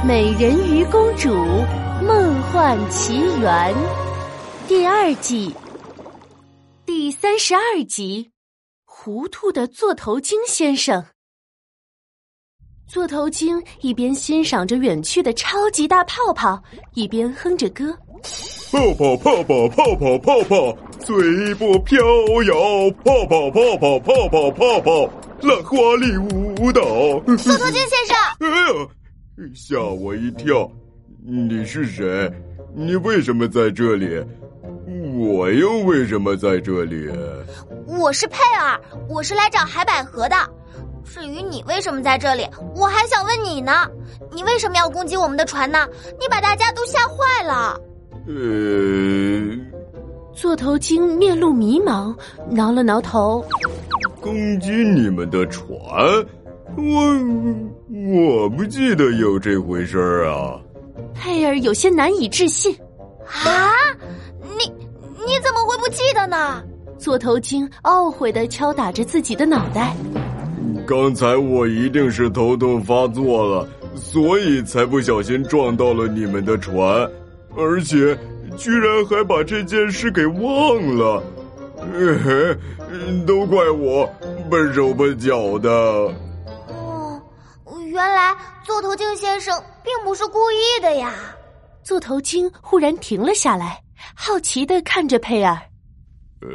[0.02, 1.28] 《美人鱼公主
[2.02, 3.74] 梦幻奇缘》
[4.66, 5.54] 第二季
[6.86, 8.30] 第三十二集：
[8.86, 11.04] 糊涂的座头鲸先生。
[12.88, 16.58] 座头鲸一边欣赏着远去的超级大泡泡，
[16.94, 17.94] 一边哼着歌：
[18.72, 21.98] 泡泡泡泡泡泡泡泡，随波飘
[22.44, 26.80] 摇，泡泡泡泡泡泡泡泡，浪花里舞蹈。
[27.36, 28.88] 座头鲸先生，哎呀！
[29.54, 30.70] 吓我一跳！
[31.22, 32.32] 你是谁？
[32.74, 34.24] 你为什么在这里？
[35.16, 37.08] 我又为什么在这里？
[37.86, 40.36] 我是佩尔，我是来找海百合的。
[41.04, 43.86] 至于你为什么在这里，我还想问你呢。
[44.32, 45.86] 你为什么要攻击我们的船呢？
[46.20, 47.80] 你把大家都吓坏了。
[48.26, 49.56] 呃，
[50.32, 52.14] 座头鲸面露迷茫，
[52.48, 53.44] 挠了挠头。
[54.20, 55.76] 攻击你们的船？
[56.80, 58.40] 我。
[58.42, 60.60] 我不记得有这回事儿啊！
[61.14, 62.74] 佩尔有些难以置信。
[63.24, 63.70] 啊，
[64.42, 64.64] 你
[65.24, 66.62] 你怎么会不记得呢？
[66.98, 69.94] 座头鲸懊悔的敲打着自己的脑袋。
[70.86, 77.08] 刚才我一定是头痛发作了，所以才不小心撞到了你们的船，
[77.56, 78.18] 而且
[78.56, 81.22] 居然还把这件事给忘了。
[81.92, 82.56] 嘿嘿，
[83.26, 84.08] 都怪我
[84.50, 86.12] 笨手笨脚的。
[88.00, 88.34] 原来
[88.64, 91.12] 座头鲸先生并不是故意的呀！
[91.84, 93.78] 座头鲸忽然停了下来，
[94.14, 95.54] 好奇的看着佩尔。
[96.40, 96.48] 呃，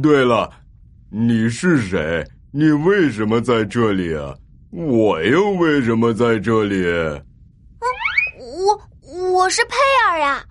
[0.00, 0.48] 对了，
[1.10, 2.24] 你是谁？
[2.52, 4.32] 你为什么在这里啊？
[4.70, 6.86] 我又为什么在这里？
[6.86, 7.20] 嗯，
[8.38, 8.80] 我
[9.32, 9.74] 我是佩
[10.06, 10.44] 尔呀！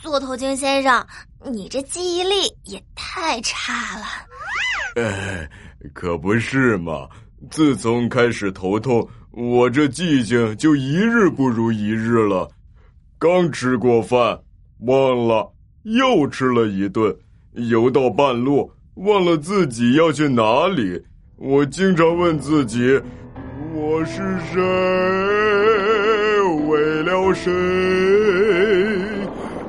[0.00, 1.06] 座头鲸先生，
[1.52, 4.06] 你这记忆力也太差了。
[4.96, 5.50] 哎，
[5.92, 7.06] 可不是嘛！
[7.50, 12.50] 自从开始头痛，我这记性就一日不如一日了。
[13.18, 14.38] 刚吃过饭，
[14.80, 15.52] 忘了，
[15.82, 17.16] 又吃了一顿，
[17.52, 21.02] 游到半路，忘了自己要去哪里。
[21.36, 23.00] 我经常问自己：
[23.72, 24.16] 我是
[24.52, 24.60] 谁？
[26.68, 27.50] 为了谁？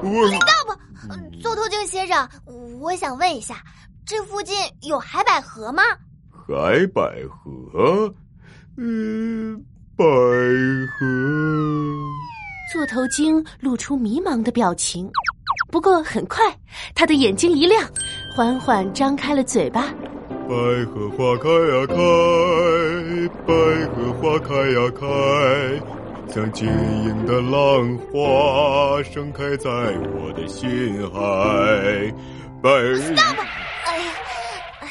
[0.01, 0.77] 我 stop，
[1.41, 2.29] 座头鲸先生，
[2.79, 3.55] 我想问一下，
[4.05, 5.81] 这附近有海百合吗？
[6.47, 8.13] 海百合，
[8.77, 9.59] 嗯，
[9.95, 11.05] 百合。
[12.71, 15.09] 座头鲸露出迷茫的表情，
[15.71, 16.43] 不过很快，
[16.93, 17.83] 他的眼睛一亮，
[18.35, 19.87] 缓缓张开了嘴巴。
[20.47, 20.55] 百
[20.93, 21.95] 合花开呀开，
[23.47, 23.53] 百
[23.95, 25.05] 合花开呀开，
[26.31, 26.67] 像晶
[27.05, 29.67] 莹的浪花盛开在
[30.13, 32.13] 我的心海。
[32.61, 33.64] 百。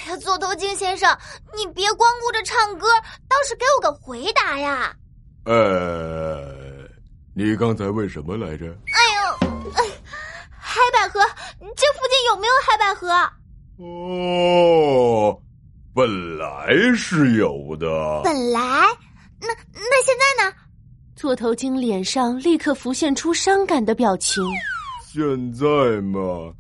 [0.07, 0.17] 呀。
[0.19, 1.17] 座头鲸先生，
[1.57, 2.87] 你别光顾着唱歌，
[3.29, 4.95] 倒是给我个回答呀！
[5.45, 6.89] 呃，
[7.35, 8.67] 你刚才问什么来着？
[8.67, 9.49] 哎呦，
[10.59, 11.21] 海百合，
[11.61, 13.09] 这附近有没有海百合？
[13.79, 15.39] 哦，
[15.95, 18.23] 本来是有的。
[18.23, 18.61] 本来？
[19.41, 20.53] 那那现在呢？
[21.17, 24.43] 座头鲸脸上立刻浮现出伤感的表情。
[25.07, 25.65] 现在
[26.03, 26.53] 嘛。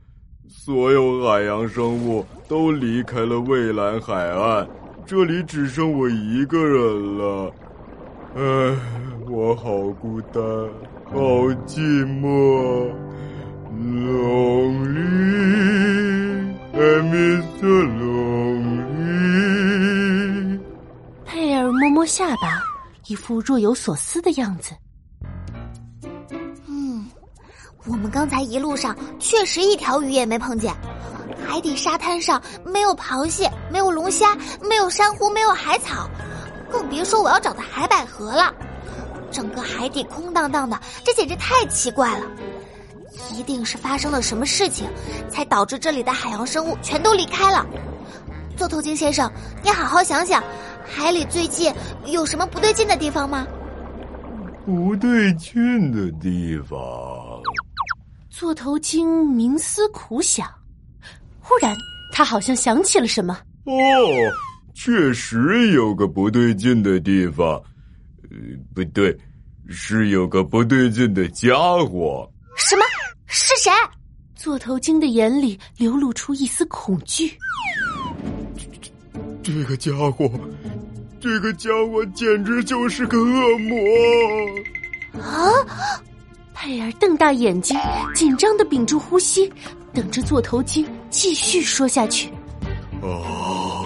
[0.64, 4.66] 所有海洋生物都离开了蔚蓝海岸，
[5.04, 7.52] 这里只剩我一个人了。
[8.34, 8.74] 唉，
[9.28, 10.42] 我好孤单，
[11.12, 11.20] 好
[11.66, 12.90] 寂寞
[13.76, 14.22] ，lonely，I
[17.12, 17.68] miss the
[18.00, 18.98] lonely。
[21.26, 22.62] 佩尔摸摸下巴，
[23.06, 24.74] 一副若有所思的样子。
[27.86, 30.74] 我们刚才一路上确实一条鱼也没碰见，
[31.46, 36.08] 海底沙滩上没有螃蟹，没有龙虾，没有珊瑚，没有海草，
[36.70, 38.54] 更别说我要找的海百合了。
[39.30, 42.26] 整个海底空荡荡的，这简直太奇怪了。
[43.32, 44.88] 一定是发生了什么事情，
[45.28, 47.66] 才导致这里的海洋生物全都离开了。
[48.56, 49.30] 座头鲸先生，
[49.62, 50.42] 你好好想想，
[50.86, 51.70] 海里最近
[52.06, 53.46] 有什么不对劲的地方吗？
[54.64, 56.78] 不对劲的地方。
[58.36, 60.52] 座头鲸冥思苦想，
[61.38, 61.72] 忽然
[62.12, 63.38] 他好像想起了什么。
[63.62, 63.72] 哦，
[64.74, 67.46] 确实有个不对劲的地方。
[68.24, 68.36] 呃，
[68.74, 69.16] 不对，
[69.68, 71.54] 是有个不对劲的家
[71.84, 72.28] 伙。
[72.56, 72.82] 什么？
[73.26, 73.70] 是谁？
[74.34, 77.38] 座头鲸的眼里流露出一丝恐惧。
[78.56, 80.28] 这这个家伙，
[81.20, 83.78] 这个家伙简直就是个恶魔
[85.22, 86.02] 啊！
[86.64, 87.78] 佩尔瞪大眼睛，
[88.14, 89.52] 紧张的屏住呼吸，
[89.92, 92.30] 等着座头鲸继续说下去。
[93.02, 93.84] 啊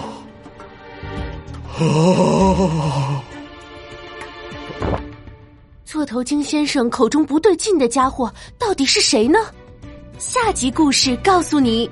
[1.77, 3.21] 啊！
[5.83, 9.37] 座头鲸先生口中不对劲的家伙到底是谁呢？
[10.17, 11.89] 下集故事告诉你。